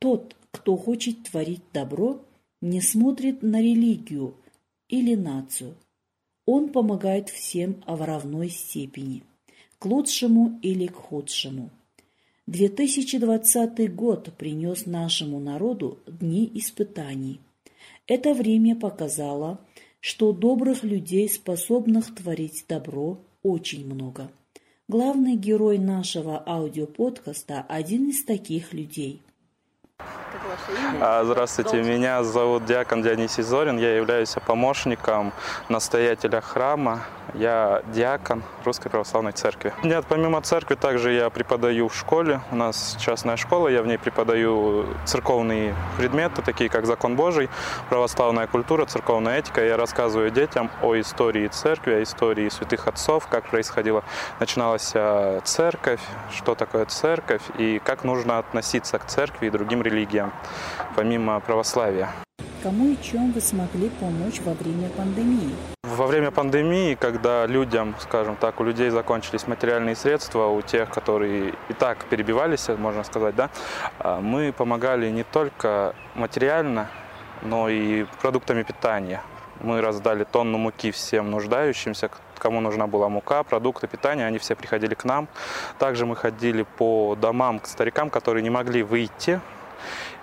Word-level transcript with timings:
Тот, 0.00 0.34
кто 0.50 0.78
хочет 0.78 1.24
творить 1.24 1.60
добро, 1.74 2.24
не 2.62 2.80
смотрит 2.80 3.42
на 3.42 3.60
религию 3.60 4.34
или 4.88 5.14
нацию. 5.14 5.74
Он 6.46 6.70
помогает 6.70 7.28
всем 7.28 7.84
в 7.86 8.02
равной 8.02 8.48
степени, 8.48 9.22
к 9.78 9.84
лучшему 9.84 10.58
или 10.62 10.86
к 10.86 10.96
худшему. 10.96 11.68
2020 12.46 13.94
год 13.94 14.32
принес 14.38 14.86
нашему 14.86 15.38
народу 15.38 15.98
дни 16.06 16.50
испытаний. 16.54 17.38
Это 18.06 18.32
время 18.32 18.76
показало, 18.76 19.60
что 20.00 20.32
добрых 20.32 20.82
людей, 20.82 21.28
способных 21.28 22.14
творить 22.14 22.64
добро, 22.66 23.20
очень 23.42 23.84
много. 23.86 24.32
Главный 24.88 25.36
герой 25.36 25.76
нашего 25.76 26.42
аудиоподкаста– 26.48 27.60
один 27.68 28.08
из 28.08 28.24
таких 28.24 28.72
людей– 28.72 29.20
здравствуйте, 31.24 31.82
меня 31.82 32.22
зовут 32.22 32.64
Диакон 32.64 33.02
Дионисий 33.02 33.42
Зорин, 33.42 33.78
я 33.78 33.96
являюсь 33.96 34.34
помощником 34.46 35.32
настоятеля 35.68 36.40
храма, 36.40 37.00
я 37.34 37.82
диакон 37.92 38.42
Русской 38.64 38.88
Православной 38.88 39.32
Церкви. 39.32 39.72
Нет, 39.84 40.04
помимо 40.08 40.40
церкви, 40.42 40.74
также 40.74 41.12
я 41.12 41.30
преподаю 41.30 41.88
в 41.88 41.94
школе, 41.94 42.40
у 42.50 42.56
нас 42.56 42.96
частная 42.98 43.36
школа, 43.36 43.68
я 43.68 43.82
в 43.82 43.86
ней 43.86 43.98
преподаю 43.98 44.86
церковные 45.04 45.74
предметы, 45.96 46.42
такие 46.42 46.68
как 46.68 46.86
закон 46.86 47.16
Божий, 47.16 47.48
православная 47.88 48.46
культура, 48.46 48.86
церковная 48.86 49.38
этика. 49.38 49.64
Я 49.64 49.76
рассказываю 49.76 50.30
детям 50.30 50.70
о 50.82 50.98
истории 50.98 51.46
церкви, 51.48 51.92
о 51.92 52.02
истории 52.02 52.48
святых 52.48 52.88
отцов, 52.88 53.26
как 53.28 53.44
происходила, 53.44 54.02
начиналась 54.40 54.92
церковь, 55.44 56.00
что 56.34 56.54
такое 56.54 56.86
церковь 56.86 57.42
и 57.58 57.80
как 57.84 58.04
нужно 58.04 58.38
относиться 58.38 58.98
к 58.98 59.06
церкви 59.06 59.46
и 59.46 59.50
другим 59.50 59.82
религиям 59.82 60.29
помимо 60.96 61.40
православия. 61.40 62.10
Кому 62.62 62.88
и 62.88 62.96
чем 63.02 63.32
вы 63.32 63.40
смогли 63.40 63.88
помочь 64.00 64.40
во 64.44 64.52
время 64.52 64.90
пандемии? 64.90 65.54
Во 65.84 66.06
время 66.06 66.30
пандемии, 66.30 66.94
когда 66.94 67.46
людям, 67.46 67.94
скажем 68.00 68.36
так, 68.36 68.60
у 68.60 68.64
людей 68.64 68.90
закончились 68.90 69.46
материальные 69.46 69.96
средства, 69.96 70.46
у 70.46 70.60
тех, 70.62 70.90
которые 70.90 71.54
и 71.68 71.72
так 71.72 72.04
перебивались, 72.04 72.68
можно 72.68 73.02
сказать, 73.04 73.34
да, 73.34 73.50
мы 74.20 74.52
помогали 74.52 75.10
не 75.10 75.24
только 75.24 75.94
материально, 76.14 76.88
но 77.42 77.68
и 77.68 78.04
продуктами 78.20 78.62
питания. 78.62 79.22
Мы 79.60 79.80
раздали 79.80 80.24
тонну 80.24 80.58
муки 80.58 80.90
всем 80.90 81.30
нуждающимся, 81.30 82.10
кому 82.38 82.60
нужна 82.60 82.86
была 82.86 83.08
мука, 83.08 83.42
продукты 83.42 83.86
питания, 83.86 84.26
они 84.26 84.38
все 84.38 84.54
приходили 84.54 84.94
к 84.94 85.04
нам. 85.04 85.28
Также 85.78 86.06
мы 86.06 86.16
ходили 86.16 86.62
по 86.78 87.14
домам 87.14 87.58
к 87.58 87.66
старикам, 87.66 88.10
которые 88.10 88.42
не 88.42 88.50
могли 88.50 88.82
выйти 88.82 89.40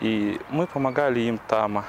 и 0.00 0.40
мы 0.50 0.66
помогали 0.66 1.20
им 1.20 1.38
там. 1.48 1.84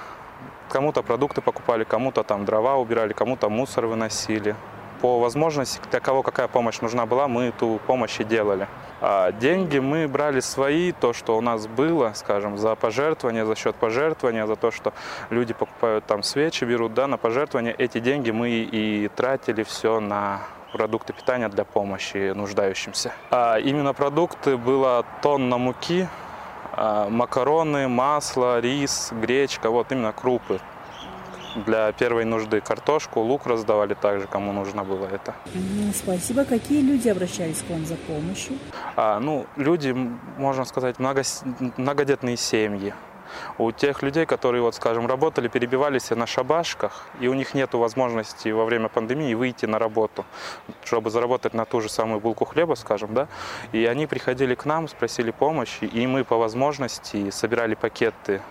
Кому-то 0.69 1.03
продукты 1.03 1.41
покупали, 1.41 1.83
кому-то 1.83 2.23
там 2.23 2.45
дрова 2.45 2.75
убирали, 2.75 3.13
кому-то 3.13 3.49
мусор 3.49 3.85
выносили. 3.85 4.55
По 5.01 5.19
возможности, 5.19 5.79
для 5.91 5.99
кого 5.99 6.23
какая 6.23 6.47
помощь 6.47 6.79
нужна 6.81 7.05
была, 7.05 7.27
мы 7.27 7.43
эту 7.45 7.79
помощь 7.85 8.19
и 8.19 8.23
делали. 8.23 8.67
А 9.01 9.31
деньги 9.31 9.77
мы 9.77 10.07
брали 10.07 10.39
свои, 10.39 10.91
то, 10.91 11.13
что 11.13 11.37
у 11.37 11.41
нас 11.41 11.67
было, 11.67 12.13
скажем, 12.15 12.57
за 12.57 12.75
пожертвования, 12.75 13.45
за 13.45 13.55
счет 13.55 13.75
пожертвования, 13.75 14.47
за 14.47 14.55
то, 14.55 14.71
что 14.71 14.93
люди 15.29 15.53
покупают 15.53 16.05
там 16.05 16.23
свечи, 16.23 16.63
берут, 16.63 16.93
да, 16.93 17.07
на 17.07 17.17
пожертвования. 17.17 17.75
Эти 17.77 17.99
деньги 17.99 18.31
мы 18.31 18.49
и 18.49 19.09
тратили 19.09 19.63
все 19.63 19.99
на 19.99 20.39
продукты 20.73 21.13
питания 21.13 21.49
для 21.49 21.65
помощи 21.65 22.31
нуждающимся. 22.33 23.13
А 23.31 23.57
именно 23.57 23.93
продукты 23.93 24.57
было 24.57 25.05
тонна 25.21 25.57
муки, 25.57 26.07
макароны, 27.09 27.87
масло, 27.87 28.59
рис, 28.59 29.09
гречка, 29.11 29.69
вот 29.69 29.91
именно 29.91 30.11
крупы. 30.11 30.59
Для 31.65 31.93
первой 31.93 32.25
нужды 32.25 32.59
картошку, 32.59 33.21
лук 33.21 33.47
раздавали 33.47 33.93
также, 33.93 34.27
кому 34.27 34.51
нужно 34.51 34.83
было 34.83 35.05
это. 35.05 35.33
Спасибо. 35.93 36.43
Какие 36.43 36.81
люди 36.81 37.07
обращались 37.07 37.61
к 37.61 37.69
вам 37.69 37.85
за 37.85 37.95
помощью? 37.95 38.57
А, 38.97 39.19
ну, 39.21 39.45
люди, 39.55 39.95
можно 40.37 40.65
сказать, 40.65 40.99
много, 40.99 41.23
многодетные 41.77 42.35
семьи 42.35 42.93
у 43.57 43.71
тех 43.71 44.01
людей, 44.03 44.25
которые, 44.25 44.61
вот, 44.61 44.75
скажем, 44.75 45.07
работали, 45.07 45.47
перебивались 45.47 46.09
на 46.09 46.27
шабашках, 46.27 47.05
и 47.19 47.27
у 47.27 47.33
них 47.33 47.53
нет 47.53 47.73
возможности 47.73 48.49
во 48.49 48.65
время 48.65 48.89
пандемии 48.89 49.33
выйти 49.33 49.65
на 49.65 49.79
работу, 49.79 50.25
чтобы 50.83 51.09
заработать 51.09 51.53
на 51.53 51.65
ту 51.65 51.81
же 51.81 51.89
самую 51.89 52.19
булку 52.19 52.45
хлеба, 52.45 52.75
скажем, 52.75 53.13
да, 53.13 53.27
и 53.71 53.85
они 53.85 54.07
приходили 54.07 54.55
к 54.55 54.65
нам, 54.65 54.87
спросили 54.87 55.31
помощи, 55.31 55.85
и 55.85 56.07
мы 56.07 56.23
по 56.23 56.37
возможности 56.37 57.29
собирали 57.29 57.75
пакеты 57.75 58.41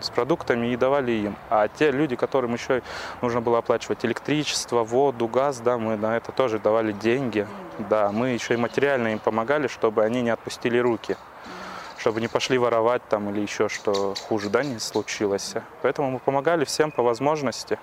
с 0.00 0.10
продуктами 0.10 0.68
и 0.68 0.76
давали 0.76 1.12
им. 1.12 1.36
А 1.48 1.68
те 1.68 1.90
люди, 1.90 2.16
которым 2.16 2.54
еще 2.54 2.82
нужно 3.22 3.40
было 3.40 3.58
оплачивать 3.58 4.04
электричество, 4.04 4.84
воду, 4.84 5.26
газ, 5.26 5.58
да, 5.60 5.78
мы 5.78 5.96
на 5.96 6.16
это 6.16 6.32
тоже 6.32 6.58
давали 6.58 6.92
деньги. 6.92 7.46
Да, 7.78 8.12
мы 8.12 8.28
еще 8.28 8.54
и 8.54 8.56
материально 8.56 9.08
им 9.08 9.18
помогали, 9.18 9.66
чтобы 9.66 10.04
они 10.04 10.22
не 10.22 10.30
отпустили 10.30 10.78
руки 10.78 11.16
чтобы 12.00 12.20
не 12.20 12.28
пошли 12.28 12.56
воровать 12.56 13.02
там 13.08 13.28
или 13.30 13.40
еще 13.40 13.68
что 13.68 14.14
хуже, 14.28 14.48
да, 14.48 14.62
не 14.62 14.78
случилось. 14.78 15.54
Поэтому 15.82 16.10
мы 16.10 16.18
помогали 16.18 16.64
всем 16.64 16.90
по 16.90 17.02
возможности 17.02 17.78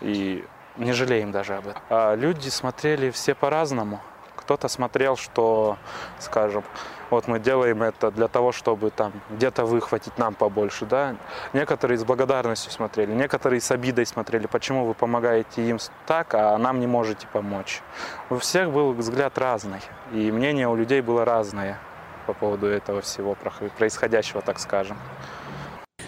и 0.00 0.44
не 0.76 0.92
жалеем 0.92 1.30
даже 1.30 1.56
об 1.56 1.68
этом. 1.68 1.82
А 1.90 2.14
люди 2.14 2.48
смотрели 2.48 3.10
все 3.10 3.34
по-разному. 3.34 4.00
Кто-то 4.36 4.68
смотрел, 4.68 5.16
что, 5.16 5.76
скажем, 6.18 6.64
вот 7.10 7.26
мы 7.26 7.38
делаем 7.38 7.82
это 7.82 8.10
для 8.10 8.28
того, 8.28 8.52
чтобы 8.52 8.90
там 8.90 9.12
где-то 9.30 9.66
выхватить 9.66 10.16
нам 10.16 10.34
побольше, 10.34 10.86
да. 10.86 11.16
Некоторые 11.52 11.98
с 11.98 12.04
благодарностью 12.04 12.72
смотрели, 12.72 13.12
некоторые 13.12 13.60
с 13.60 13.70
обидой 13.70 14.06
смотрели, 14.06 14.46
почему 14.46 14.86
вы 14.86 14.94
помогаете 14.94 15.68
им 15.68 15.78
так, 16.06 16.32
а 16.32 16.56
нам 16.56 16.80
не 16.80 16.86
можете 16.86 17.26
помочь. 17.26 17.82
У 18.30 18.38
всех 18.38 18.70
был 18.70 18.94
взгляд 18.94 19.36
разный, 19.36 19.80
и 20.12 20.30
мнение 20.30 20.68
у 20.68 20.76
людей 20.76 21.02
было 21.02 21.26
разное 21.26 21.78
по 22.28 22.34
поводу 22.34 22.66
этого 22.66 23.00
всего 23.00 23.34
происходящего, 23.78 24.42
так 24.42 24.58
скажем. 24.58 24.98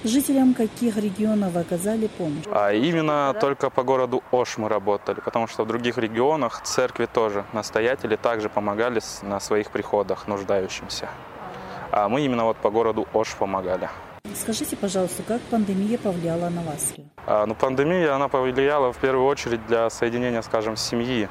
Жителям 0.05 0.55
каких 0.55 0.97
регионов 0.97 1.57
оказали 1.57 2.09
помощь? 2.19 2.45
А 2.51 2.73
именно 2.73 3.35
только 3.41 3.71
по 3.71 3.83
городу 3.83 4.23
Ош 4.31 4.59
мы 4.59 4.69
работали, 4.69 5.21
потому 5.21 5.47
что 5.47 5.65
в 5.65 5.67
других 5.67 5.99
регионах 5.99 6.63
церкви 6.63 7.07
тоже, 7.07 7.45
настоятели 7.53 8.17
также 8.17 8.49
помогали 8.49 9.01
на 9.23 9.41
своих 9.41 9.71
приходах 9.71 10.29
нуждающимся. 10.29 11.09
А 11.91 12.09
мы 12.09 12.21
именно 12.21 12.45
вот 12.45 12.57
по 12.59 12.71
городу 12.71 13.07
Ош 13.15 13.35
помогали. 13.35 13.89
Скажите, 14.35 14.77
пожалуйста, 14.77 15.23
как 15.23 15.41
пандемия 15.51 15.99
повлияла 15.99 16.51
на 16.51 16.63
вас? 16.63 16.95
А, 17.27 17.47
ну, 17.47 17.55
пандемия, 17.55 18.15
она 18.15 18.29
повлияла 18.29 18.93
в 18.93 18.99
первую 18.99 19.27
очередь 19.27 19.67
для 19.67 19.91
соединения, 19.91 20.43
скажем, 20.43 20.77
семьи. 20.77 21.29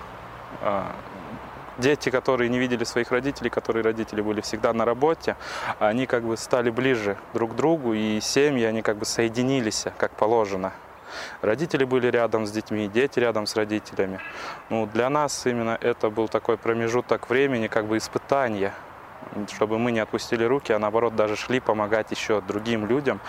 Дети, 1.79 2.09
которые 2.09 2.49
не 2.49 2.59
видели 2.59 2.83
своих 2.83 3.11
родителей, 3.11 3.49
которые 3.49 3.83
родители 3.83 4.21
были 4.21 4.41
всегда 4.41 4.73
на 4.73 4.83
работе, 4.83 5.37
они 5.79 6.05
как 6.05 6.23
бы 6.23 6.35
стали 6.35 6.69
ближе 6.69 7.17
друг 7.33 7.53
к 7.53 7.55
другу, 7.55 7.93
и 7.93 8.19
семьи, 8.19 8.65
они 8.65 8.81
как 8.81 8.97
бы 8.97 9.05
соединились, 9.05 9.85
как 9.97 10.11
положено. 10.11 10.73
Родители 11.41 11.85
были 11.85 12.07
рядом 12.07 12.45
с 12.45 12.51
детьми, 12.51 12.87
дети 12.87 13.19
рядом 13.19 13.47
с 13.47 13.55
родителями. 13.55 14.19
Ну, 14.69 14.87
для 14.87 15.09
нас 15.09 15.45
именно 15.45 15.77
это 15.79 16.09
был 16.09 16.27
такой 16.27 16.57
промежуток 16.57 17.29
времени, 17.29 17.67
как 17.67 17.85
бы 17.85 17.97
испытания– 17.97 18.73
чтобы 19.53 19.77
мы 19.77 19.91
не 19.91 19.99
отпустили 19.99 20.43
руки, 20.43 20.71
а 20.71 20.79
наоборот 20.79 21.15
даже 21.15 21.35
шли 21.35 21.59
помогать 21.59 22.11
еще 22.11 22.41
другим 22.41 22.85
людям 22.87 23.21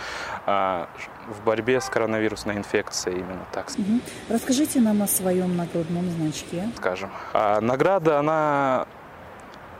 а, 0.47 0.89
в 1.28 1.45
борьбе 1.45 1.81
с 1.81 1.89
коронавирусной 1.89 2.56
инфекцией 2.56 3.19
именно 3.19 3.47
так. 3.53 3.69
Угу. 3.71 4.00
Расскажите 4.29 4.81
нам 4.81 5.03
о 5.03 5.06
своем 5.06 5.56
наградном 5.56 6.11
значке. 6.11 6.69
Скажем. 6.77 7.11
А, 7.33 7.61
награда, 7.61 8.19
она 8.19 8.87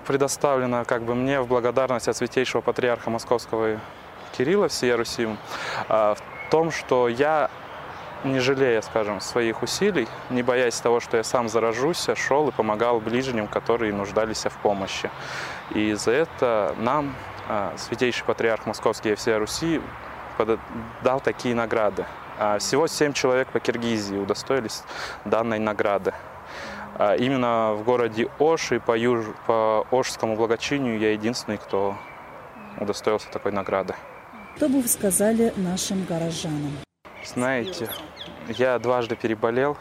предоставлена 0.07 0.85
как 0.85 1.03
бы 1.03 1.15
мне 1.15 1.41
в 1.41 1.47
благодарность 1.47 2.09
от 2.09 2.17
святейшего 2.17 2.61
патриарха 2.61 3.11
Московского 3.11 3.81
Кирилла 4.37 4.69
всея 4.69 4.97
Руси 4.97 5.29
а, 5.89 6.15
в 6.15 6.51
том, 6.51 6.71
что 6.71 7.09
я 7.09 7.51
не 8.25 8.41
жалея, 8.41 8.81
скажем, 8.83 9.21
своих 9.21 9.63
усилий, 9.63 10.09
не 10.29 10.43
боясь 10.43 10.81
того, 10.81 11.01
что 11.01 11.17
я 11.17 11.25
сам 11.25 11.49
заражусь, 11.49 12.09
шел 12.17 12.49
и 12.49 12.53
помогал 12.53 13.01
ближним, 13.01 13.47
которые 13.47 13.93
нуждались 13.93 14.45
в 14.45 14.57
помощи. 14.59 15.11
И 15.71 15.95
за 15.95 16.13
это 16.13 16.75
нам 16.79 17.15
святейший 17.77 18.25
патриарх 18.25 18.67
Московский 18.67 19.13
и 19.13 19.15
всей 19.15 19.37
Руси 19.37 19.81
дал 21.03 21.21
такие 21.21 21.55
награды. 21.55 22.05
Всего 22.59 22.87
семь 22.87 23.13
человек 23.13 23.49
по 23.49 23.61
Киргизии 23.61 24.17
удостоились 24.17 24.85
данной 25.25 25.59
награды. 25.59 26.15
Именно 27.19 27.75
в 27.75 27.85
городе 27.85 28.29
Ош 28.39 28.73
и 28.73 28.79
по, 28.79 28.97
юж... 28.97 29.25
по 29.47 29.87
Ошскому 29.91 30.37
благочинию 30.37 30.99
я 30.99 31.13
единственный, 31.13 31.59
кто 31.59 31.97
удостоился 32.79 33.29
такой 33.31 33.53
награды. 33.53 33.95
Что 34.57 34.69
бы 34.69 34.83
вы 34.83 34.89
сказали 34.89 35.53
нашим 35.57 36.05
горожанам? 36.05 36.73
Знаете, 37.35 37.89
я 38.49 38.77
дважды 38.81 39.15
переболел, 39.15 39.77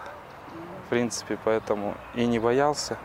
в 0.85 0.89
принципе, 0.89 1.35
поэтому 1.43 1.95
и 2.13 2.27
не 2.27 2.37
боялся. 2.37 2.99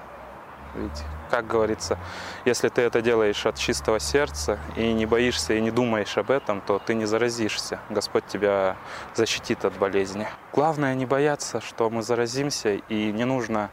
Ведь 0.75 1.03
как 1.31 1.47
говорится, 1.47 1.99
если 2.45 2.69
ты 2.69 2.83
это 2.83 3.01
делаешь 3.01 3.47
от 3.47 3.57
чистого 3.57 3.99
сердца 3.99 4.59
и 4.77 4.93
не 4.93 5.07
боишься 5.07 5.55
и 5.55 5.63
не 5.63 5.71
думаешь 5.71 6.19
об 6.19 6.31
этом, 6.31 6.61
то 6.61 6.79
ты 6.79 6.93
не 6.93 7.07
заразишься. 7.07 7.81
Господь 7.89 8.27
тебя 8.27 8.77
защитит 9.15 9.65
от 9.65 9.73
болезни. 9.79 10.29
Главное 10.53 10.95
не 10.95 11.07
бояться, 11.07 11.63
что 11.63 11.89
мы 11.89 12.03
заразимся, 12.03 12.75
и 12.75 13.13
не 13.13 13.25
нужно 13.25 13.71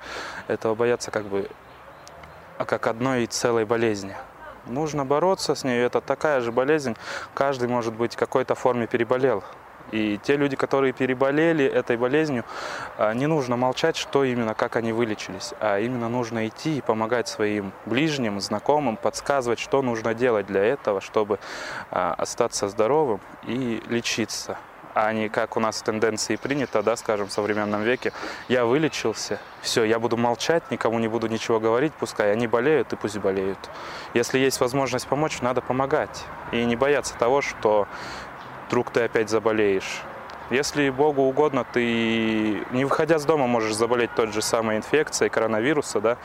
этого 0.48 0.74
бояться 0.74 1.12
как 1.12 1.26
бы 1.26 1.50
как 2.58 2.88
одной 2.88 3.26
целой 3.26 3.66
болезни. 3.66 4.16
Нужно 4.68 5.04
бороться 5.04 5.54
с 5.54 5.66
ней. 5.66 5.84
Это 5.84 6.00
такая 6.00 6.40
же 6.40 6.54
болезнь. 6.54 6.96
Каждый, 7.34 7.68
может 7.68 7.94
быть, 7.94 8.14
в 8.14 8.18
какой-то 8.18 8.56
форме 8.56 8.88
переболел. 8.88 9.44
И 9.92 10.20
те 10.24 10.38
люди, 10.38 10.56
которые 10.56 10.94
переболели 10.94 11.66
этой 11.66 11.98
болезнью, 11.98 12.46
не 13.14 13.28
нужно 13.28 13.58
молчать, 13.58 13.98
что 13.98 14.24
именно, 14.24 14.54
как 14.54 14.76
они 14.76 14.94
вылечились, 14.94 15.54
а 15.60 15.80
именно 15.80 16.10
нужно 16.10 16.48
идти 16.48 16.78
и 16.78 16.82
помогать 16.82 17.28
своим 17.28 17.74
ближним, 17.86 18.40
знакомым, 18.40 18.96
подсказывать, 18.96 19.60
что 19.60 19.82
нужно 19.82 20.14
делать 20.14 20.46
для 20.46 20.64
этого, 20.64 21.02
чтобы 21.02 21.40
остаться 21.90 22.70
здоровым 22.70 23.20
и 23.44 23.84
лечиться 23.90 24.58
а 24.94 25.14
не 25.14 25.30
как 25.30 25.58
у 25.58 25.60
нас 25.60 25.82
тенденции 25.82 26.36
принято, 26.36 26.84
да, 26.84 26.96
скажем, 26.96 27.28
в 27.28 27.32
современном 27.32 27.84
веке. 27.84 28.12
Я 28.48 28.66
вылечился, 28.66 29.40
все, 29.62 29.84
я 29.84 30.00
буду 30.00 30.18
молчать, 30.18 30.64
никому 30.72 31.00
не 31.00 31.08
буду 31.08 31.28
ничего 31.28 31.60
говорить, 31.60 31.94
пускай 31.94 32.32
они 32.32 32.48
болеют 32.48 32.94
и 32.94 32.96
пусть 32.96 33.18
болеют. 33.18 33.58
Если 34.14 34.40
есть 34.40 34.60
возможность 34.60 35.08
помочь, 35.08 35.42
надо 35.42 35.62
помогать. 35.62 36.26
И 36.52 36.64
не 36.66 36.76
бояться 36.76 37.18
того, 37.18 37.42
что 37.42 37.88
вдруг 38.72 38.90
ты 38.92 39.02
опять 39.02 39.30
заболеешь. 39.30 40.02
Если 40.50 40.90
Богу 40.90 41.24
угодно, 41.24 41.66
ты, 41.66 42.66
не 42.72 42.86
выходя 42.86 43.20
с 43.20 43.26
дома, 43.26 43.48
можешь 43.48 43.76
заболеть 43.76 44.16
той 44.16 44.32
же 44.32 44.42
самой 44.42 44.78
инфекцией 44.78 45.30
коронавируса, 45.30 46.00
да, 46.00 46.18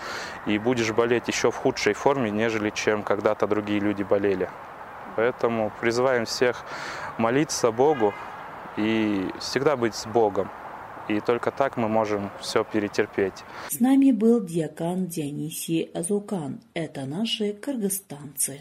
и 0.46 0.56
будешь 0.58 0.92
болеть 0.92 1.26
еще 1.26 1.50
в 1.50 1.56
худшей 1.56 1.92
форме, 1.92 2.30
нежели 2.30 2.70
чем 2.70 3.02
когда-то 3.02 3.48
другие 3.48 3.80
люди 3.80 4.04
болели. 4.04 4.48
Поэтому 5.16 5.72
призываем 5.80 6.24
всех 6.24 6.64
молиться 7.18 7.72
Богу 7.72 8.14
и 8.76 9.28
всегда 9.40 9.76
быть 9.76 9.96
с 9.96 10.06
Богом. 10.06 10.48
И 11.08 11.20
только 11.20 11.50
так 11.50 11.76
мы 11.76 11.88
можем 11.88 12.30
все 12.40 12.62
перетерпеть. 12.64 13.44
С 13.70 13.80
нами 13.80 14.12
был 14.12 14.40
диакон 14.40 15.06
Дионисий 15.06 15.90
Азукан. 15.94 16.60
Это 16.74 17.06
наши 17.06 17.52
кыргызстанцы. 17.54 18.60